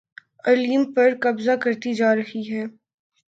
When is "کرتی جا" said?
1.61-2.15